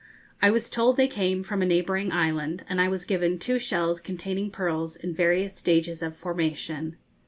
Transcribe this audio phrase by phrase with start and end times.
[0.41, 3.99] I was told they came from a neighbouring island, and I was given two shells
[3.99, 6.95] containing pearls in various stages of formation.